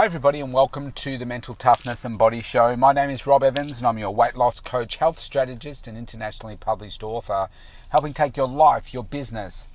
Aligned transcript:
Hi, 0.00 0.06
everybody, 0.06 0.40
and 0.40 0.54
welcome 0.54 0.92
to 0.92 1.18
the 1.18 1.26
Mental 1.26 1.54
Toughness 1.54 2.06
and 2.06 2.16
Body 2.16 2.40
Show. 2.40 2.74
My 2.74 2.94
name 2.94 3.10
is 3.10 3.26
Rob 3.26 3.42
Evans, 3.42 3.76
and 3.80 3.86
I'm 3.86 3.98
your 3.98 4.14
weight 4.14 4.34
loss 4.34 4.58
coach, 4.58 4.96
health 4.96 5.18
strategist, 5.18 5.86
and 5.86 5.98
internationally 5.98 6.56
published 6.56 7.02
author, 7.02 7.50
helping 7.90 8.14
take 8.14 8.34
your 8.34 8.48
life, 8.48 8.94
your 8.94 9.04
business, 9.04 9.68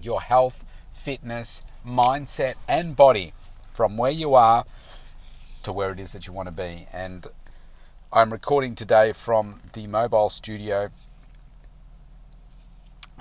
your 0.00 0.20
health, 0.20 0.64
fitness, 0.92 1.64
mindset, 1.84 2.54
and 2.68 2.94
body 2.94 3.32
from 3.72 3.96
where 3.96 4.12
you 4.12 4.36
are 4.36 4.64
to 5.64 5.72
where 5.72 5.90
it 5.90 5.98
is 5.98 6.12
that 6.12 6.28
you 6.28 6.32
want 6.32 6.46
to 6.46 6.52
be. 6.52 6.86
And 6.92 7.26
I'm 8.12 8.30
recording 8.30 8.76
today 8.76 9.12
from 9.12 9.62
the 9.72 9.88
mobile 9.88 10.28
studio. 10.28 10.90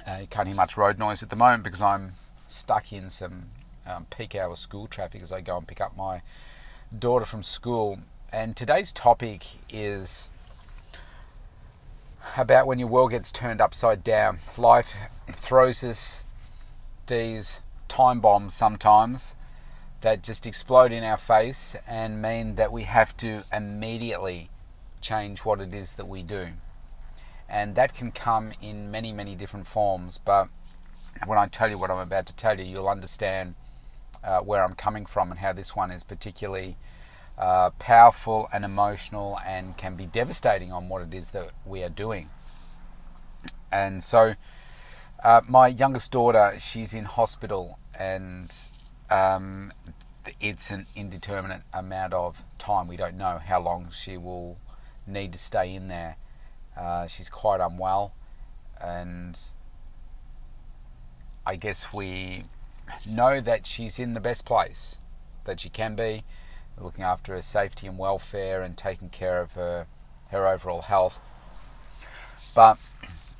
Uh, 0.07 0.17
you 0.21 0.27
can't 0.27 0.47
hear 0.47 0.55
much 0.55 0.77
road 0.77 0.99
noise 0.99 1.23
at 1.23 1.31
the 1.31 1.35
moment 1.35 1.63
because 1.63 1.81
I'm 1.81 2.11
stuck 2.47 2.93
in 2.93 3.09
some 3.09 3.47
um, 3.87 4.05
peak 4.09 4.35
hour 4.35 4.55
school 4.55 4.87
traffic 4.87 5.21
as 5.21 5.31
I 5.31 5.41
go 5.41 5.57
and 5.57 5.67
pick 5.67 5.81
up 5.81 5.95
my 5.95 6.21
daughter 6.97 7.25
from 7.25 7.43
school. 7.43 7.99
And 8.31 8.55
today's 8.55 8.91
topic 8.91 9.45
is 9.69 10.29
about 12.37 12.67
when 12.67 12.79
your 12.79 12.87
world 12.87 13.11
gets 13.11 13.31
turned 13.31 13.61
upside 13.61 14.03
down. 14.03 14.39
Life 14.57 14.95
throws 15.31 15.83
us 15.83 16.23
these 17.07 17.61
time 17.87 18.19
bombs 18.19 18.53
sometimes 18.53 19.35
that 20.01 20.23
just 20.23 20.45
explode 20.45 20.91
in 20.91 21.03
our 21.03 21.17
face 21.17 21.75
and 21.87 22.21
mean 22.21 22.55
that 22.55 22.71
we 22.71 22.83
have 22.83 23.15
to 23.17 23.43
immediately 23.51 24.49
change 25.01 25.45
what 25.45 25.61
it 25.61 25.73
is 25.73 25.93
that 25.93 26.07
we 26.07 26.23
do. 26.23 26.49
And 27.47 27.75
that 27.75 27.93
can 27.93 28.11
come 28.11 28.53
in 28.61 28.89
many, 28.89 29.13
many 29.13 29.35
different 29.35 29.67
forms. 29.67 30.17
But 30.17 30.49
when 31.25 31.37
I 31.37 31.47
tell 31.47 31.69
you 31.69 31.77
what 31.77 31.91
I'm 31.91 31.99
about 31.99 32.25
to 32.27 32.35
tell 32.35 32.59
you, 32.59 32.65
you'll 32.65 32.89
understand 32.89 33.55
uh, 34.25 34.39
where 34.39 34.63
I'm 34.63 34.73
coming 34.73 35.05
from 35.05 35.31
and 35.31 35.39
how 35.39 35.53
this 35.53 35.75
one 35.75 35.91
is 35.91 36.03
particularly 36.03 36.77
uh, 37.37 37.69
powerful 37.71 38.49
and 38.51 38.65
emotional 38.65 39.39
and 39.45 39.77
can 39.77 39.95
be 39.95 40.05
devastating 40.05 40.71
on 40.71 40.89
what 40.89 41.01
it 41.01 41.13
is 41.13 41.31
that 41.31 41.51
we 41.65 41.83
are 41.83 41.89
doing. 41.89 42.29
And 43.71 44.01
so, 44.03 44.33
uh, 45.23 45.41
my 45.47 45.67
youngest 45.67 46.11
daughter, 46.11 46.53
she's 46.59 46.93
in 46.93 47.05
hospital, 47.05 47.79
and 47.97 48.53
um, 49.09 49.73
it's 50.39 50.71
an 50.71 50.87
indeterminate 50.95 51.63
amount 51.73 52.13
of 52.13 52.43
time. 52.57 52.87
We 52.87 52.97
don't 52.97 53.17
know 53.17 53.39
how 53.43 53.61
long 53.61 53.89
she 53.91 54.17
will 54.17 54.57
need 55.05 55.33
to 55.33 55.39
stay 55.39 55.73
in 55.73 55.87
there. 55.87 56.17
Uh, 56.77 57.07
she's 57.07 57.29
quite 57.29 57.59
unwell, 57.59 58.13
and 58.81 59.39
I 61.45 61.55
guess 61.57 61.93
we 61.93 62.45
know 63.05 63.41
that 63.41 63.65
she's 63.65 63.99
in 63.99 64.13
the 64.13 64.19
best 64.19 64.45
place 64.45 64.99
that 65.45 65.59
she 65.59 65.69
can 65.69 65.95
be, 65.95 66.23
looking 66.79 67.03
after 67.03 67.33
her 67.33 67.41
safety 67.41 67.87
and 67.87 67.97
welfare 67.97 68.61
and 68.61 68.77
taking 68.77 69.09
care 69.09 69.41
of 69.41 69.53
her, 69.53 69.87
her 70.29 70.47
overall 70.47 70.81
health. 70.81 71.19
But 72.53 72.77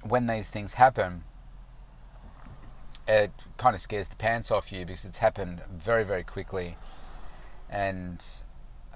when 0.04 0.28
these 0.28 0.50
things 0.50 0.76
happen, 0.76 1.24
it 3.08 3.32
kind 3.58 3.76
of 3.76 3.82
scares 3.82 4.10
the 4.10 4.16
pants 4.16 4.52
off 4.52 4.72
you 4.72 4.86
because 4.86 5.06
it's 5.06 5.20
happened 5.20 5.62
very, 5.72 6.04
very 6.04 6.24
quickly. 6.24 6.78
And 7.70 8.26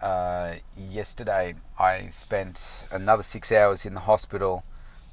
uh, 0.02 0.55
yesterday, 0.77 1.55
I 1.77 2.08
spent 2.09 2.88
another 2.92 3.23
six 3.23 3.52
hours 3.52 3.86
in 3.86 3.94
the 3.94 4.02
hospital 4.02 4.64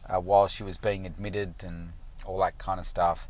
uh, 0.08 0.20
while 0.20 0.46
she 0.46 0.62
was 0.62 0.76
being 0.76 1.06
admitted 1.06 1.54
and 1.64 1.90
all 2.24 2.38
that 2.40 2.58
kind 2.58 2.80
of 2.80 2.86
stuff 2.86 3.28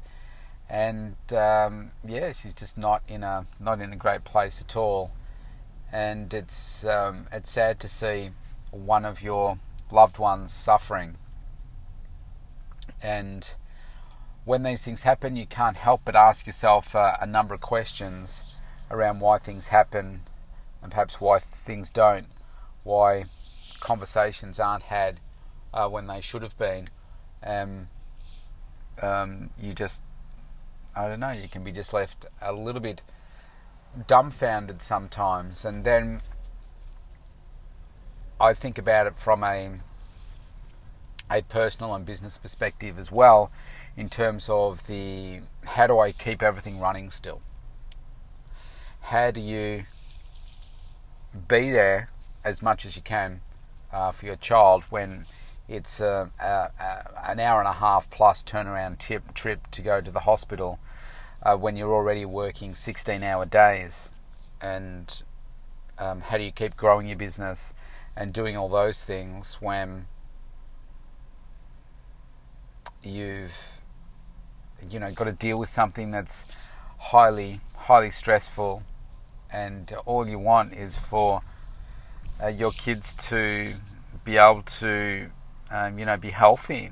and 0.69 1.17
um, 1.33 1.92
yeah, 2.05 2.33
she's 2.33 2.55
just 2.55 2.77
not 2.77 3.03
in 3.06 3.22
a 3.22 3.47
not 3.61 3.81
in 3.81 3.92
a 3.92 3.97
great 3.97 4.25
place 4.25 4.61
at 4.61 4.77
all. 4.77 5.12
And 5.92 6.33
it's 6.34 6.84
um, 6.84 7.28
it's 7.33 7.50
sad 7.50 7.78
to 7.81 7.89
see 7.89 8.31
one 8.70 9.05
of 9.05 9.22
your 9.22 9.59
loved 9.91 10.19
ones 10.19 10.53
suffering. 10.53 11.17
And 13.03 13.49
when 14.44 14.62
these 14.62 14.82
things 14.82 15.03
happen, 15.03 15.37
you 15.37 15.47
can't 15.47 15.77
help 15.77 16.03
but 16.04 16.16
ask 16.16 16.47
yourself 16.47 16.94
uh, 16.94 17.16
a 17.21 17.27
number 17.27 17.54
of 17.54 17.60
questions 17.60 18.44
around 18.91 19.21
why 19.21 19.38
things 19.38 19.69
happen, 19.69 20.22
and 20.83 20.91
perhaps 20.91 21.21
why 21.21 21.38
things 21.38 21.91
don't, 21.91 22.28
why 22.84 23.25
conversations 23.81 24.59
aren't 24.59 24.84
had 24.84 25.21
uh, 25.72 25.88
when 25.88 26.06
they 26.06 26.21
should 26.21 26.43
have 26.43 26.56
been. 26.59 26.88
Um, 27.43 27.88
um, 29.03 29.50
you 29.60 29.75
just 29.75 30.03
I 30.97 31.09
don't 31.09 31.21
know, 31.21 31.33
you 31.33 31.49
can 31.49 31.62
be 31.62 31.73
just 31.73 31.93
left 31.93 32.25
a 32.41 32.53
little 32.53 32.81
bit 32.81 33.03
dumbfounded 34.07 34.81
sometimes. 34.81 35.65
And 35.65 35.84
then 35.84 36.23
I 38.41 38.55
think 38.55 38.79
about 38.79 39.07
it 39.07 39.19
from 39.19 39.45
a 39.45 39.79
a 41.29 41.43
personal 41.43 41.93
and 41.95 42.07
business 42.07 42.39
perspective 42.39 42.99
as 42.99 43.11
well, 43.11 43.51
in 43.97 44.09
terms 44.09 44.49
of 44.49 44.87
the 44.87 45.41
how 45.65 45.87
do 45.87 45.99
I 45.99 46.12
keep 46.12 46.43
everything 46.43 46.79
running 46.79 47.11
still? 47.11 47.43
How 49.01 49.31
do 49.31 49.41
you 49.41 49.84
be 51.49 51.71
there 51.71 52.11
as 52.45 52.63
much 52.63 52.87
as 52.87 52.97
you 52.97 53.03
can 53.03 53.41
uh, 53.93 54.13
for 54.13 54.27
your 54.27 54.37
child 54.37 54.84
when 54.84 55.27
it's 55.69 56.00
a, 56.00 56.31
a, 56.41 56.44
a, 56.44 57.31
an 57.31 57.41
hour 57.41 57.59
and 57.59 57.69
a 57.69 57.75
half 57.75 58.09
plus 58.10 58.43
turnaround 58.43 58.99
tip, 58.99 59.34
trip 59.34 59.71
to 59.72 59.82
go 59.82 60.00
to 60.00 60.10
the 60.10 60.21
hospital 60.21 60.78
uh, 61.43 61.56
when 61.56 61.77
you're 61.77 61.93
already 61.93 62.25
working 62.25 62.75
16 62.75 63.22
hour 63.22 63.44
days? 63.44 64.10
And 64.60 65.22
um, 65.99 66.21
how 66.22 66.38
do 66.38 66.44
you 66.44 66.53
keep 66.53 66.77
growing 66.77 67.06
your 67.06 67.16
business 67.16 67.75
and 68.16 68.32
doing 68.32 68.56
all 68.56 68.69
those 68.69 69.04
things 69.04 69.54
when 69.60 70.06
you've 73.03 73.72
you 74.91 74.98
know 74.98 75.12
got 75.12 75.25
to 75.25 75.33
deal 75.33 75.59
with 75.59 75.69
something 75.69 76.10
that's 76.10 76.44
highly 76.98 77.60
highly 77.77 78.10
stressful 78.10 78.83
and 79.53 79.93
all 80.04 80.27
you 80.27 80.38
want 80.38 80.72
is 80.72 80.97
for 80.97 81.41
uh, 82.43 82.48
your 82.48 82.72
kids 82.72 83.15
to 83.15 83.75
be 84.25 84.37
able 84.37 84.62
to 84.62 85.31
um, 85.71 85.99
you 85.99 86.04
know 86.04 86.16
be 86.16 86.31
healthy 86.31 86.91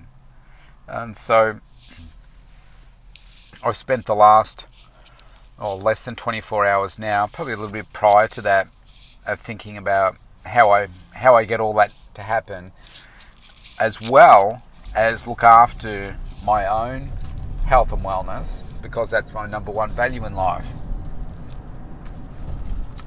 and 0.86 1.16
so 1.16 1.60
I've 3.64 3.76
spent 3.76 4.04
the 4.04 4.14
last, 4.14 4.66
oh, 5.58 5.74
less 5.76 6.04
than 6.04 6.16
24 6.16 6.66
hours 6.66 6.98
now, 6.98 7.26
probably 7.26 7.54
a 7.54 7.56
little 7.56 7.72
bit 7.72 7.90
prior 7.94 8.28
to 8.28 8.42
that, 8.42 8.68
of 9.26 9.40
thinking 9.40 9.78
about 9.78 10.16
how 10.44 10.70
I 10.70 10.88
how 11.12 11.34
I 11.34 11.46
get 11.46 11.60
all 11.60 11.72
that 11.74 11.92
to 12.12 12.22
happen, 12.22 12.72
as 13.78 14.02
well 14.02 14.62
as 14.94 15.26
look 15.26 15.42
after 15.42 16.18
my 16.44 16.66
own 16.66 17.10
health 17.64 17.90
and 17.90 18.02
wellness, 18.02 18.64
because 18.82 19.10
that's 19.10 19.32
my 19.32 19.46
number 19.46 19.70
one 19.70 19.90
value 19.92 20.26
in 20.26 20.34
life. 20.34 20.68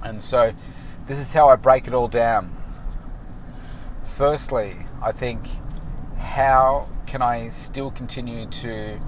And 0.04 0.20
so, 0.20 0.54
this 1.06 1.20
is 1.20 1.34
how 1.34 1.50
I 1.50 1.56
break 1.56 1.88
it 1.88 1.94
all 1.94 2.08
down. 2.08 2.52
Firstly, 4.06 4.87
I 5.02 5.12
think 5.12 5.48
how 6.18 6.88
can 7.06 7.22
I 7.22 7.50
still 7.50 7.92
continue 7.92 8.48
to 8.48 9.00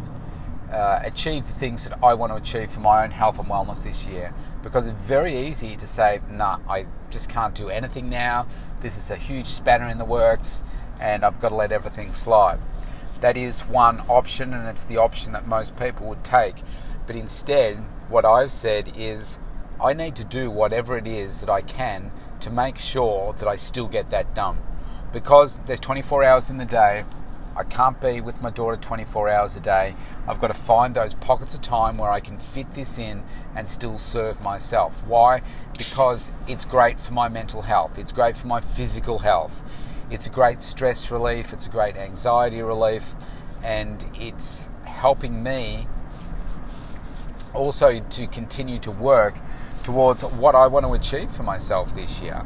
uh, 0.72 1.00
achieve 1.04 1.48
the 1.48 1.54
things 1.54 1.84
that 1.88 1.98
I 2.04 2.14
want 2.14 2.32
to 2.32 2.36
achieve 2.38 2.70
for 2.70 2.80
my 2.80 3.04
own 3.04 3.12
health 3.12 3.40
and 3.40 3.48
wellness 3.48 3.84
this 3.84 4.08
year. 4.08 4.34
Because 4.62 4.88
it's 4.88 5.02
very 5.02 5.36
easy 5.36 5.76
to 5.76 5.88
say, 5.88 6.22
nah, 6.30 6.60
I 6.68 6.86
just 7.10 7.30
can't 7.30 7.56
do 7.56 7.70
anything 7.70 8.10
now. 8.10 8.48
This 8.82 8.98
is 8.98 9.10
a 9.10 9.16
huge 9.16 9.48
spanner 9.48 9.88
in 9.88 9.98
the 9.98 10.06
works, 10.06 10.64
and 11.00 11.24
I've 11.24 11.40
got 11.40 11.50
to 11.50 11.56
let 11.56 11.72
everything 11.72 12.14
slide. 12.14 12.60
That 13.22 13.36
is 13.36 13.62
one 13.62 14.02
option, 14.08 14.54
and 14.54 14.68
it's 14.68 14.84
the 14.84 14.98
option 14.98 15.32
that 15.34 15.48
most 15.48 15.78
people 15.78 16.08
would 16.08 16.24
take. 16.24 16.56
But 17.08 17.16
instead, 17.16 17.78
what 18.08 18.26
I've 18.26 18.52
said 18.52 18.94
is, 18.96 19.40
I 19.82 19.94
need 19.94 20.16
to 20.18 20.26
do 20.26 20.52
whatever 20.52 20.98
it 20.98 21.08
is 21.08 21.40
that 21.40 21.50
I 21.50 21.62
can 21.62 22.12
to 22.42 22.50
make 22.50 22.78
sure 22.78 23.34
that 23.34 23.48
I 23.48 23.56
still 23.56 23.88
get 23.88 24.10
that 24.12 24.36
done. 24.36 24.58
Because 25.12 25.60
there's 25.66 25.80
24 25.80 26.24
hours 26.24 26.50
in 26.50 26.58
the 26.58 26.66
day, 26.66 27.04
I 27.56 27.64
can't 27.64 28.00
be 28.00 28.22
with 28.22 28.42
my 28.42 28.52
daughter 28.52 28.78
24 28.78 29.28
hours 29.28 29.56
a 29.58 29.60
day. 29.60 29.96
I've 30.28 30.40
got 30.40 30.48
to 30.48 30.54
find 30.54 30.96
those 30.96 31.16
pockets 31.16 31.54
of 31.56 31.62
time 31.62 31.98
where 31.98 32.12
I 32.12 32.20
can 32.20 32.40
fit 32.40 32.72
this 32.72 32.98
in 32.98 33.24
and 33.56 33.68
still 33.68 33.98
serve 33.98 34.42
myself. 34.42 35.06
Why? 35.06 35.42
Because 35.78 36.32
it's 36.48 36.64
great 36.64 37.00
for 37.00 37.14
my 37.14 37.28
mental 37.28 37.64
health, 37.64 37.98
it's 37.98 38.12
great 38.12 38.38
for 38.38 38.48
my 38.48 38.62
physical 38.62 39.20
health, 39.20 39.62
it's 40.10 40.28
a 40.28 40.30
great 40.30 40.62
stress 40.62 41.12
relief, 41.12 41.52
it's 41.52 41.68
a 41.68 41.72
great 41.72 41.98
anxiety 41.98 42.62
relief, 42.62 43.16
and 43.64 44.06
it's 44.16 44.70
helping 44.86 45.44
me 45.44 45.88
also 47.54 48.00
to 48.00 48.28
continue 48.28 48.80
to 48.80 48.92
work 48.92 49.36
towards 49.84 50.24
what 50.24 50.56
I 50.56 50.68
want 50.68 50.86
to 50.86 50.94
achieve 50.94 51.32
for 51.32 51.44
myself 51.44 51.94
this 51.96 52.22
year. 52.22 52.46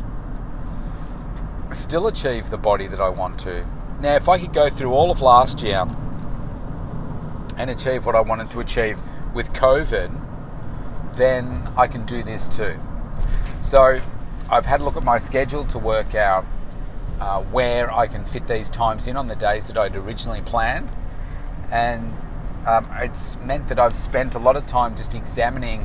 Still 1.74 2.08
achieve 2.08 2.50
the 2.50 2.58
body 2.58 2.88
that 2.88 3.02
I 3.02 3.10
want 3.10 3.40
to, 3.42 3.66
now, 4.04 4.18
if 4.18 4.28
I 4.28 4.38
could 4.38 4.54
go 4.54 4.70
through 4.70 4.92
all 4.92 5.12
of 5.12 5.22
last 5.22 5.62
year 5.62 5.88
and 7.58 7.70
achieve 7.70 8.06
what 8.06 8.16
I 8.16 8.20
wanted 8.20 8.52
to 8.52 8.60
achieve 8.60 9.00
with 9.34 9.54
COVID, 9.54 11.16
then 11.16 11.72
I 11.78 11.88
can 11.88 12.06
do 12.06 12.22
this 12.22 12.50
too. 12.50 12.78
So 13.62 13.98
I've 14.50 14.66
had 14.66 14.82
a 14.82 14.84
look 14.84 14.98
at 14.98 15.04
my 15.04 15.20
schedule 15.20 15.64
to 15.68 15.80
work 15.80 16.16
out 16.16 16.44
uh, 17.22 17.44
where 17.44 17.94
I 17.94 18.08
can 18.08 18.26
fit 18.26 18.46
these 18.46 18.70
times 18.70 19.08
in 19.08 19.16
on 19.16 19.30
the 19.30 19.38
days 19.38 19.68
that 19.68 19.78
I'd 19.78 19.96
originally 19.96 20.42
planned. 20.42 20.92
And 21.72 22.14
um, 22.68 22.90
it's 22.98 23.38
meant 23.38 23.70
that 23.70 23.80
I've 23.80 23.96
spent 23.96 24.36
a 24.36 24.40
lot 24.40 24.58
of 24.58 24.66
time 24.66 24.98
just 24.98 25.16
examining 25.16 25.84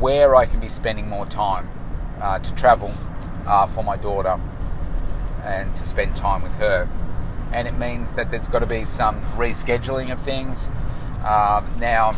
where 0.00 0.34
I 0.34 0.46
can 0.46 0.58
be 0.58 0.68
spending 0.68 1.08
more 1.08 1.26
time 1.26 1.70
uh, 2.20 2.40
to 2.40 2.54
travel 2.56 2.92
uh, 3.46 3.68
for 3.68 3.84
my 3.84 3.96
daughter 3.96 4.40
and 5.46 5.74
to 5.74 5.84
spend 5.84 6.16
time 6.16 6.42
with 6.42 6.54
her. 6.56 6.88
And 7.52 7.68
it 7.68 7.78
means 7.78 8.14
that 8.14 8.30
there's 8.30 8.48
got 8.48 8.58
to 8.58 8.66
be 8.66 8.84
some 8.84 9.22
rescheduling 9.36 10.12
of 10.12 10.20
things. 10.20 10.70
Uh, 11.22 11.64
now, 11.78 12.12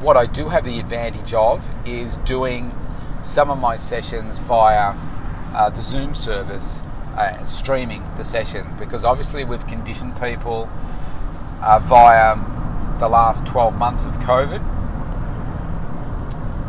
what 0.00 0.16
I 0.16 0.26
do 0.26 0.48
have 0.48 0.64
the 0.64 0.78
advantage 0.78 1.32
of 1.34 1.66
is 1.86 2.18
doing 2.18 2.74
some 3.22 3.50
of 3.50 3.58
my 3.58 3.76
sessions 3.76 4.38
via 4.38 4.94
uh, 5.54 5.70
the 5.70 5.80
Zoom 5.80 6.14
service, 6.14 6.82
uh, 7.16 7.44
streaming 7.44 8.04
the 8.16 8.24
sessions, 8.24 8.74
because 8.78 9.04
obviously 9.04 9.44
we've 9.44 9.66
conditioned 9.66 10.20
people 10.20 10.68
uh, 11.62 11.80
via 11.82 12.36
the 12.98 13.08
last 13.08 13.46
12 13.46 13.76
months 13.76 14.04
of 14.04 14.18
COVID. 14.18 14.62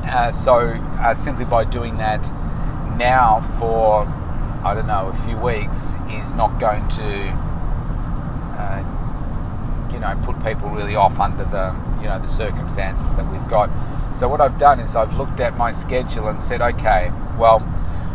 Uh, 0.06 0.32
so 0.32 0.60
uh, 1.00 1.14
simply 1.14 1.46
by 1.46 1.64
doing 1.64 1.98
that 1.98 2.24
now 2.98 3.40
for 3.60 4.06
I 4.64 4.74
don't 4.74 4.88
know 4.88 5.08
a 5.08 5.14
few 5.14 5.38
weeks 5.38 5.96
is 6.10 6.34
not 6.34 6.60
going 6.60 6.88
to 6.90 7.30
uh, 8.60 9.90
you 9.92 10.00
know 10.00 10.20
put 10.24 10.44
people 10.44 10.70
really 10.70 10.96
off 10.96 11.20
under 11.20 11.46
the 11.46 11.76
you 12.02 12.08
know 12.08 12.20
the 12.20 12.28
circumstances 12.28 13.16
that 13.16 13.30
we've 13.32 13.48
got. 13.48 13.70
So 14.14 14.28
what 14.28 14.42
I've 14.42 14.58
done 14.58 14.80
is 14.80 14.96
I've 14.96 15.18
looked 15.18 15.40
at 15.40 15.56
my 15.56 15.72
schedule 15.72 16.28
and 16.28 16.42
said, 16.42 16.62
okay, 16.62 17.12
well, 17.38 17.62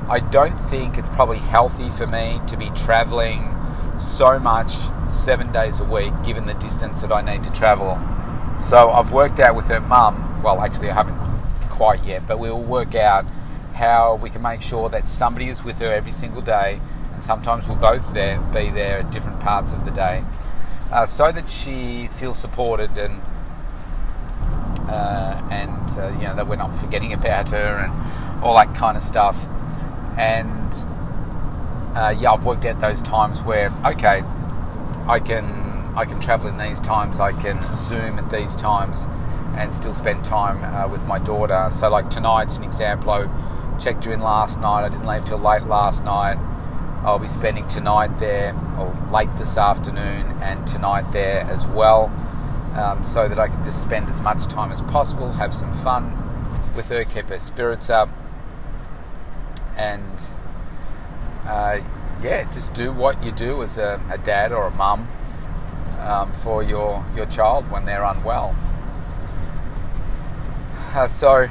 I 0.09 0.21
don't 0.21 0.57
think 0.57 0.99
it's 0.99 1.09
probably 1.09 1.39
healthy 1.39 1.89
for 1.89 2.07
me 2.07 2.41
to 2.49 2.57
be 2.57 2.71
traveling 2.71 3.55
so 3.99 4.39
much 4.39 4.73
seven 5.09 5.53
days 5.53 5.81
a 5.81 5.85
week, 5.85 6.13
given 6.25 6.47
the 6.47 6.55
distance 6.55 7.01
that 7.01 7.13
I 7.13 7.23
need 7.23 7.45
to 7.45 7.53
travel. 7.53 7.99
So 8.59 8.91
I've 8.91 9.13
worked 9.13 9.41
out 9.41 9.55
with 9.55 9.67
her 9.69 9.81
mum. 9.81 10.43
Well, 10.43 10.61
actually, 10.61 10.91
I 10.91 10.95
haven't 10.95 11.19
quite 11.71 12.05
yet, 12.05 12.27
but 12.27 12.39
we'll 12.39 12.61
work 12.61 12.95
out 12.95 13.25
how 13.75 14.15
we 14.17 14.31
can 14.31 14.43
make 14.43 14.63
sure 14.63 14.89
that 14.89 15.07
somebody 15.07 15.49
is 15.49 15.65
with 15.65 15.81
her 15.81 15.93
every 15.93 16.13
single 16.13 16.41
day, 16.41 16.81
and 17.13 17.23
sometimes 17.23 17.69
we'll 17.69 17.77
both 17.77 18.15
there 18.15 18.41
be 18.53 18.71
there 18.71 19.01
at 19.01 19.11
different 19.11 19.41
parts 19.41 19.73
of 19.73 19.85
the 19.85 19.91
day, 19.91 20.25
uh, 20.91 21.05
so 21.05 21.31
that 21.33 21.49
she 21.49 22.09
feels 22.09 22.39
supported 22.39 22.97
and 22.97 23.21
uh, 24.89 25.43
and 25.51 25.99
uh, 25.99 26.09
you 26.19 26.27
know 26.27 26.35
that 26.37 26.47
we're 26.47 26.57
not 26.57 26.75
forgetting 26.77 27.13
about 27.13 27.51
her 27.51 27.79
and 27.79 28.45
all 28.45 28.55
that 28.57 28.75
kind 28.75 28.97
of 28.97 29.03
stuff. 29.03 29.49
And 30.17 30.73
uh, 31.97 32.15
yeah, 32.17 32.33
I've 32.33 32.45
worked 32.45 32.65
out 32.65 32.81
those 32.81 33.03
times 33.03 33.43
where 33.43 33.73
okay, 33.85 34.23
I 35.07 35.19
can 35.19 35.93
I 35.97 36.05
can 36.05 36.21
travel 36.21 36.49
in 36.49 36.59
these 36.59 36.81
times, 36.81 37.21
I 37.21 37.33
can 37.33 37.61
zoom 37.75 38.19
at 38.19 38.31
these 38.31 38.57
times, 38.57 39.07
and 39.57 39.73
still 39.73 39.95
spend 39.95 40.25
time 40.25 40.63
uh, 40.63 40.89
with 40.89 41.07
my 41.07 41.19
daughter. 41.19 41.69
So 41.71 41.89
like 41.89 42.11
tonight's 42.11 42.59
an 42.59 42.65
example. 42.65 43.11
I 43.11 43.29
checked 43.79 44.07
you 44.07 44.13
in 44.13 44.21
last 44.21 44.61
night. 44.61 44.85
I 44.85 44.89
didn't 44.89 45.07
leave 45.07 45.25
till 45.25 45.39
late 45.39 45.65
last 45.65 46.05
night. 46.05 46.37
I'll 47.03 47.19
be 47.19 47.29
spending 47.29 47.67
tonight 47.67 48.19
there, 48.19 48.55
or 48.79 48.97
late 49.13 49.35
this 49.37 49.59
afternoon, 49.59 50.39
and 50.41 50.67
tonight 50.67 51.13
there 51.13 51.43
as 51.43 51.67
well 51.67 52.07
um, 52.75 53.05
so 53.05 53.29
that 53.29 53.39
I 53.39 53.49
can 53.49 53.63
just 53.63 53.81
spend 53.81 54.09
as 54.09 54.21
much 54.21 54.47
time 54.47 54.73
as 54.73 54.83
possible, 54.83 55.33
have 55.33 55.55
some 55.55 55.73
fun 55.73 56.13
with 56.75 56.89
her, 56.89 57.05
keep 57.05 57.29
her 57.29 57.39
spirits 57.39 57.89
up, 57.89 58.09
and 59.77 60.29
uh, 61.47 61.79
yeah, 62.23 62.45
just 62.51 62.75
do 62.75 62.93
what 62.93 63.23
you 63.23 63.33
do 63.33 63.63
as 63.63 63.79
a, 63.79 64.03
a 64.11 64.19
dad 64.19 64.53
or 64.53 64.67
a 64.67 64.71
mum 64.71 65.09
um, 66.01 66.33
for 66.33 66.63
your 66.63 67.05
your 67.15 67.27
child 67.27 67.71
when 67.71 67.85
they're 67.85 68.03
unwell. 68.03 68.57
Uh, 70.95 71.07
so, 71.07 71.49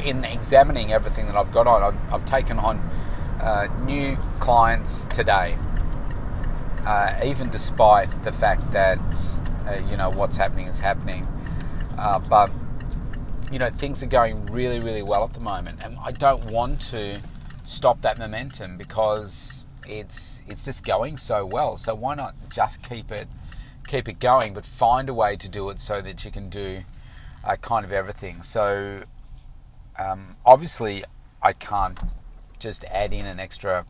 in 0.00 0.24
examining 0.24 0.92
everything 0.92 1.26
that 1.26 1.36
I've 1.36 1.52
got 1.52 1.66
on, 1.66 1.82
I've, 1.82 2.12
I've 2.12 2.24
taken 2.24 2.58
on 2.58 2.78
uh, 3.40 3.68
new 3.84 4.16
clients 4.38 5.04
today 5.06 5.56
uh, 6.86 7.20
even 7.24 7.50
despite 7.50 8.22
the 8.22 8.32
fact 8.32 8.70
that 8.72 8.98
uh, 9.66 9.74
you 9.88 9.96
know 9.96 10.10
what's 10.10 10.36
happening 10.36 10.66
is 10.66 10.80
happening. 10.80 11.26
Uh, 11.96 12.18
but 12.18 12.50
you 13.50 13.58
know 13.58 13.70
things 13.70 14.02
are 14.02 14.06
going 14.06 14.46
really, 14.46 14.80
really 14.80 15.02
well 15.02 15.24
at 15.24 15.32
the 15.32 15.40
moment, 15.40 15.82
and 15.84 15.96
I 16.02 16.12
don't 16.12 16.44
want 16.46 16.80
to 16.90 17.20
stop 17.64 18.02
that 18.02 18.18
momentum 18.18 18.76
because 18.76 19.64
it's 19.86 20.42
it's 20.48 20.64
just 20.64 20.84
going 20.84 21.18
so 21.18 21.46
well. 21.46 21.76
So 21.76 21.94
why 21.94 22.14
not 22.14 22.34
just 22.50 22.82
keep 22.82 23.12
it 23.12 23.28
keep 23.86 24.08
it 24.08 24.20
going, 24.20 24.54
but 24.54 24.64
find 24.64 25.08
a 25.08 25.14
way 25.14 25.36
to 25.36 25.48
do 25.48 25.68
it 25.70 25.80
so 25.80 26.00
that 26.00 26.24
you 26.24 26.30
can 26.30 26.48
do 26.48 26.82
uh, 27.44 27.56
kind 27.56 27.84
of 27.84 27.92
everything. 27.92 28.42
So 28.42 29.02
um, 29.98 30.36
obviously, 30.44 31.04
I 31.42 31.52
can't 31.52 31.98
just 32.58 32.84
add 32.84 33.12
in 33.12 33.26
an 33.26 33.40
extra 33.40 33.86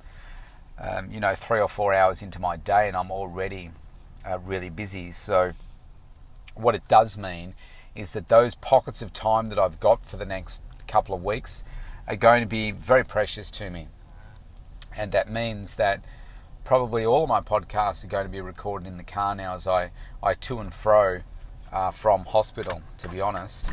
um, 0.79 1.11
you 1.13 1.21
know, 1.21 1.35
three 1.35 1.61
or 1.61 1.69
four 1.69 1.95
hours 1.95 2.23
into 2.23 2.41
my 2.41 2.57
day 2.57 2.89
and 2.89 2.97
I'm 2.97 3.11
already 3.11 3.71
uh, 4.29 4.39
really 4.39 4.71
busy. 4.71 5.13
So, 5.13 5.53
what 6.55 6.75
it 6.75 6.89
does 6.89 7.17
mean 7.17 7.55
is 7.95 8.13
that 8.13 8.29
those 8.29 8.55
pockets 8.55 9.01
of 9.01 9.13
time 9.13 9.47
that 9.47 9.59
I've 9.59 9.81
got 9.81 10.05
for 10.05 10.17
the 10.17 10.27
next 10.27 10.65
couple 10.87 11.15
of 11.15 11.23
weeks 11.23 11.63
are 12.09 12.17
going 12.17 12.43
to 12.43 12.49
be 12.49 12.73
very 12.73 13.05
precious 13.05 13.51
to 13.53 13.71
me. 13.71 13.89
And 14.97 15.13
that 15.13 15.31
means 15.31 15.77
that 15.77 16.05
probably 16.65 17.05
all 17.05 17.23
of 17.23 17.29
my 17.29 17.41
podcasts 17.41 18.05
are 18.05 18.09
going 18.09 18.27
to 18.27 18.31
be 18.31 18.41
recorded 18.41 18.87
in 18.87 18.97
the 18.97 19.05
car 19.05 19.35
now 19.35 19.55
as 19.55 19.67
I, 19.67 19.91
I 20.23 20.35
to 20.35 20.59
and 20.59 20.73
fro 20.73 21.23
uh, 21.73 21.91
from 21.91 22.25
hospital, 22.25 22.83
to 22.99 23.09
be 23.09 23.21
honest. 23.21 23.71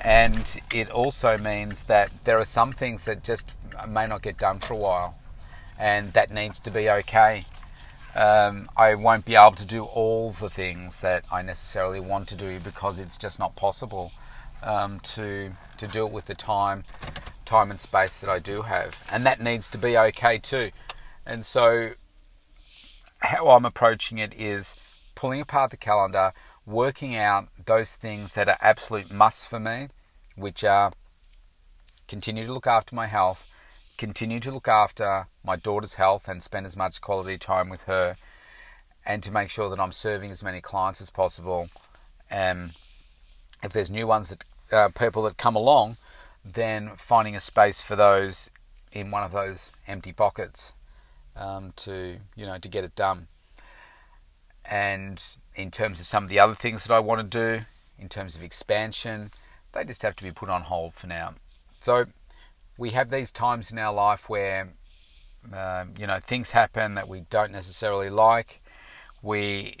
And 0.00 0.60
it 0.72 0.90
also 0.90 1.36
means 1.36 1.84
that 1.84 2.10
there 2.22 2.38
are 2.38 2.44
some 2.44 2.72
things 2.72 3.04
that 3.04 3.24
just 3.24 3.52
may 3.88 4.06
not 4.06 4.22
get 4.22 4.38
done 4.38 4.58
for 4.60 4.74
a 4.74 4.76
while 4.76 5.18
and 5.78 6.12
that 6.12 6.30
needs 6.30 6.60
to 6.60 6.70
be 6.70 6.90
okay. 6.90 7.44
Um, 8.14 8.68
I 8.76 8.94
won't 8.94 9.24
be 9.24 9.36
able 9.36 9.52
to 9.52 9.66
do 9.66 9.84
all 9.84 10.30
the 10.30 10.50
things 10.50 11.00
that 11.00 11.24
I 11.30 11.42
necessarily 11.42 12.00
want 12.00 12.28
to 12.28 12.34
do 12.36 12.58
because 12.58 12.98
it's 12.98 13.16
just 13.16 13.38
not 13.38 13.54
possible 13.54 14.12
um, 14.62 14.98
to 15.00 15.52
to 15.76 15.86
do 15.86 16.06
it 16.06 16.12
with 16.12 16.26
the 16.26 16.34
time, 16.34 16.84
time 17.44 17.70
and 17.70 17.80
space 17.80 18.16
that 18.18 18.28
I 18.28 18.40
do 18.40 18.62
have, 18.62 19.00
and 19.10 19.24
that 19.24 19.40
needs 19.40 19.70
to 19.70 19.78
be 19.78 19.96
okay 19.96 20.38
too. 20.38 20.70
And 21.24 21.46
so, 21.46 21.90
how 23.20 23.50
I'm 23.50 23.64
approaching 23.64 24.18
it 24.18 24.34
is 24.34 24.74
pulling 25.14 25.40
apart 25.40 25.70
the 25.70 25.76
calendar, 25.76 26.32
working 26.68 27.16
out 27.16 27.48
those 27.64 27.96
things 27.96 28.34
that 28.34 28.48
are 28.48 28.58
absolute 28.60 29.10
musts 29.10 29.46
for 29.46 29.58
me, 29.58 29.88
which 30.36 30.62
are 30.62 30.92
continue 32.06 32.44
to 32.44 32.52
look 32.52 32.66
after 32.66 32.94
my 32.94 33.06
health, 33.06 33.46
continue 33.96 34.38
to 34.40 34.50
look 34.50 34.68
after 34.68 35.26
my 35.42 35.56
daughter's 35.56 35.94
health 35.94 36.28
and 36.28 36.42
spend 36.42 36.66
as 36.66 36.76
much 36.76 37.00
quality 37.00 37.38
time 37.38 37.68
with 37.68 37.84
her, 37.84 38.16
and 39.06 39.22
to 39.22 39.32
make 39.32 39.48
sure 39.48 39.70
that 39.70 39.80
I'm 39.80 39.92
serving 39.92 40.30
as 40.30 40.44
many 40.44 40.60
clients 40.60 41.00
as 41.00 41.10
possible. 41.10 41.70
And 42.30 42.72
if 43.62 43.72
there's 43.72 43.90
new 43.90 44.06
ones 44.06 44.28
that 44.28 44.44
uh, 44.70 44.90
people 44.90 45.22
that 45.22 45.38
come 45.38 45.56
along, 45.56 45.96
then 46.44 46.90
finding 46.96 47.34
a 47.34 47.40
space 47.40 47.80
for 47.80 47.96
those 47.96 48.50
in 48.92 49.10
one 49.10 49.22
of 49.22 49.32
those 49.32 49.72
empty 49.86 50.12
pockets 50.12 50.74
um, 51.36 51.72
to 51.76 52.18
you 52.36 52.46
know 52.46 52.58
to 52.58 52.68
get 52.68 52.84
it 52.84 52.94
done. 52.94 53.28
And 54.70 55.22
in 55.58 55.72
terms 55.72 55.98
of 55.98 56.06
some 56.06 56.22
of 56.22 56.30
the 56.30 56.38
other 56.38 56.54
things 56.54 56.84
that 56.84 56.94
I 56.94 57.00
want 57.00 57.20
to 57.30 57.58
do, 57.58 57.64
in 57.98 58.08
terms 58.08 58.36
of 58.36 58.42
expansion, 58.42 59.30
they 59.72 59.84
just 59.84 60.02
have 60.02 60.14
to 60.16 60.22
be 60.22 60.30
put 60.30 60.48
on 60.48 60.62
hold 60.62 60.94
for 60.94 61.08
now. 61.08 61.34
So 61.80 62.06
we 62.78 62.90
have 62.90 63.10
these 63.10 63.32
times 63.32 63.72
in 63.72 63.78
our 63.78 63.92
life 63.92 64.28
where 64.28 64.70
um, 65.52 65.94
you 65.98 66.06
know 66.06 66.20
things 66.20 66.52
happen 66.52 66.94
that 66.94 67.08
we 67.08 67.22
don't 67.28 67.52
necessarily 67.52 68.08
like. 68.08 68.62
We 69.20 69.78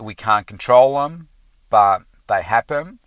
we 0.00 0.14
can't 0.14 0.46
control 0.46 0.98
them, 1.00 1.28
but 1.68 2.02
they 2.26 2.42
happen, 2.42 2.98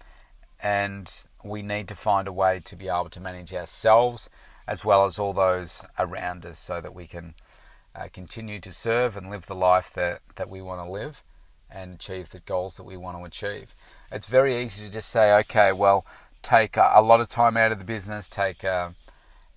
and 0.61 1.11
we 1.43 1.63
need 1.63 1.87
to 1.87 1.95
find 1.95 2.27
a 2.27 2.33
way 2.33 2.61
to 2.65 2.75
be 2.75 2.87
able 2.87 3.09
to 3.09 3.19
manage 3.19 3.51
ourselves 3.53 4.29
as 4.67 4.85
well 4.85 5.05
as 5.05 5.17
all 5.17 5.33
those 5.33 5.83
around 5.97 6.45
us, 6.45 6.59
so 6.59 6.79
that 6.81 6.93
we 6.93 7.07
can 7.07 7.33
uh, 7.95 8.07
continue 8.13 8.59
to 8.59 8.71
serve 8.71 9.17
and 9.17 9.31
live 9.31 9.47
the 9.47 9.55
life 9.55 9.91
that 9.93 10.19
that 10.35 10.49
we 10.49 10.61
want 10.61 10.85
to 10.85 10.91
live 10.91 11.23
and 11.71 11.93
achieve 11.93 12.29
the 12.29 12.39
goals 12.39 12.77
that 12.77 12.83
we 12.83 12.97
want 12.97 13.17
to 13.17 13.23
achieve. 13.23 13.75
It's 14.11 14.27
very 14.27 14.57
easy 14.57 14.85
to 14.85 14.91
just 14.91 15.09
say, 15.09 15.33
okay, 15.39 15.71
well, 15.71 16.05
take 16.41 16.77
a, 16.77 16.91
a 16.95 17.01
lot 17.01 17.21
of 17.21 17.29
time 17.29 17.57
out 17.57 17.71
of 17.71 17.79
the 17.79 17.85
business, 17.85 18.27
take. 18.27 18.63
Uh, 18.63 18.91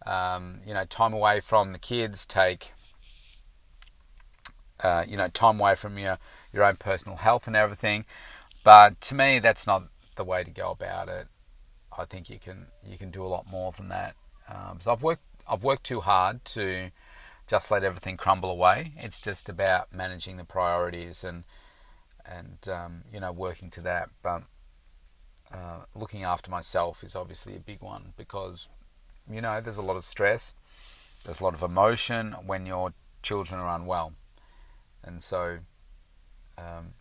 um, 0.06 0.60
you 0.66 0.74
know, 0.74 0.84
time 0.84 1.12
away 1.12 1.40
from 1.40 1.72
the 1.72 1.78
kids, 1.78 2.26
take, 2.26 2.72
uh, 4.82 5.04
you 5.08 5.16
know, 5.16 5.28
time 5.28 5.60
away 5.60 5.74
from 5.74 5.98
your, 5.98 6.18
your 6.52 6.64
own 6.64 6.76
personal 6.76 7.16
health 7.18 7.46
and 7.46 7.56
everything. 7.56 8.04
But 8.62 9.00
to 9.02 9.14
me, 9.14 9.38
that's 9.38 9.66
not 9.66 9.84
the 10.16 10.24
way 10.24 10.44
to 10.44 10.50
go 10.50 10.70
about 10.70 11.08
it. 11.08 11.28
I 11.96 12.04
think 12.04 12.28
you 12.28 12.38
can 12.38 12.66
you 12.84 12.98
can 12.98 13.10
do 13.10 13.24
a 13.24 13.28
lot 13.28 13.46
more 13.48 13.70
than 13.72 13.88
that. 13.88 14.16
Um, 14.48 14.80
so 14.80 14.92
I've 14.92 15.02
worked 15.02 15.22
I've 15.48 15.62
worked 15.62 15.84
too 15.84 16.00
hard 16.00 16.44
to 16.46 16.90
just 17.46 17.70
let 17.70 17.84
everything 17.84 18.16
crumble 18.16 18.50
away. 18.50 18.94
It's 18.96 19.20
just 19.20 19.48
about 19.48 19.92
managing 19.92 20.36
the 20.36 20.44
priorities 20.44 21.22
and 21.22 21.44
and 22.26 22.68
um, 22.68 23.02
you 23.12 23.20
know 23.20 23.32
working 23.32 23.70
to 23.70 23.80
that. 23.82 24.10
But 24.22 24.42
uh, 25.52 25.84
looking 25.94 26.24
after 26.24 26.50
myself 26.50 27.04
is 27.04 27.14
obviously 27.14 27.56
a 27.56 27.60
big 27.60 27.82
one 27.82 28.12
because 28.16 28.68
you 29.30 29.40
know 29.40 29.60
there's 29.60 29.76
a 29.76 29.82
lot 29.82 29.96
of 29.96 30.04
stress, 30.04 30.54
there's 31.24 31.40
a 31.40 31.44
lot 31.44 31.54
of 31.54 31.62
emotion 31.62 32.32
when 32.44 32.66
your 32.66 32.92
children 33.22 33.60
are 33.60 33.74
unwell, 33.74 34.12
and 35.02 35.22
so 35.22 35.58
um, 36.58 36.94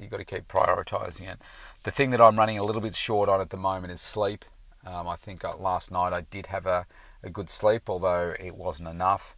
you've 0.00 0.10
got 0.10 0.18
to 0.18 0.24
keep 0.24 0.48
prioritizing 0.48 1.30
it. 1.30 1.38
The 1.84 1.90
thing 1.90 2.10
that 2.10 2.20
I'm 2.20 2.36
running 2.36 2.58
a 2.58 2.64
little 2.64 2.80
bit 2.80 2.94
short 2.94 3.28
on 3.28 3.40
at 3.40 3.50
the 3.50 3.56
moment 3.56 3.92
is 3.92 4.00
sleep. 4.00 4.44
Um, 4.86 5.08
I 5.08 5.16
think 5.16 5.44
uh, 5.44 5.56
last 5.56 5.90
night 5.90 6.12
I 6.12 6.22
did 6.22 6.46
have 6.46 6.66
a, 6.66 6.86
a 7.22 7.30
good 7.30 7.48
sleep, 7.48 7.88
although 7.88 8.34
it 8.38 8.54
wasn't 8.54 8.88
enough. 8.88 9.36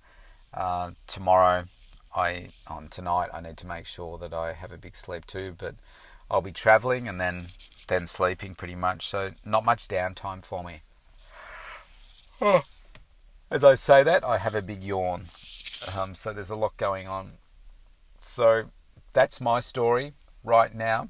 Uh, 0.52 0.92
tomorrow, 1.06 1.64
I 2.16 2.49
on 2.66 2.88
tonight, 2.88 3.28
I 3.32 3.40
need 3.40 3.56
to 3.58 3.66
make 3.66 3.87
sure 3.87 4.18
that 4.18 4.32
I 4.32 4.54
have 4.54 4.73
a 4.73 4.78
big 4.78 4.96
sleep 4.96 5.26
too. 5.26 5.54
But 5.56 5.75
I'll 6.30 6.40
be 6.40 6.52
travelling 6.52 7.06
and 7.06 7.20
then 7.20 7.49
then 7.88 8.06
sleeping 8.06 8.54
pretty 8.54 8.75
much, 8.75 9.06
so 9.06 9.32
not 9.44 9.64
much 9.64 9.87
downtime 9.87 10.44
for 10.44 10.64
me. 10.64 10.80
As 13.50 13.62
I 13.62 13.76
say 13.76 14.02
that, 14.02 14.25
I 14.25 14.38
have 14.38 14.54
a 14.54 14.62
big 14.62 14.82
yawn. 14.82 15.26
Um, 15.96 16.14
so 16.14 16.32
there's 16.32 16.50
a 16.50 16.56
lot 16.56 16.76
going 16.76 17.06
on. 17.06 17.32
So 18.20 18.64
that's 19.12 19.40
my 19.40 19.61
story 19.61 20.14
right 20.42 20.75
now. 20.75 21.08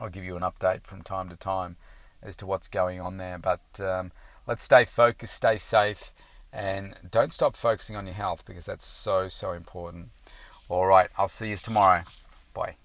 I'll 0.00 0.08
give 0.08 0.24
you 0.24 0.36
an 0.36 0.42
update 0.42 0.84
from 0.84 1.02
time 1.02 1.28
to 1.28 1.36
time 1.36 1.76
as 2.22 2.34
to 2.36 2.46
what's 2.46 2.68
going 2.68 3.00
on 3.00 3.18
there. 3.18 3.38
But 3.38 3.60
um, 3.80 4.10
let's 4.46 4.62
stay 4.62 4.84
focused, 4.84 5.34
stay 5.34 5.58
safe, 5.58 6.12
and 6.52 6.94
don't 7.10 7.32
stop 7.32 7.56
focusing 7.56 7.96
on 7.96 8.06
your 8.06 8.14
health 8.14 8.44
because 8.44 8.66
that's 8.66 8.84
so, 8.84 9.28
so 9.28 9.52
important. 9.52 10.10
All 10.68 10.86
right, 10.86 11.08
I'll 11.16 11.28
see 11.28 11.50
you 11.50 11.56
tomorrow. 11.56 12.04
Bye. 12.54 12.76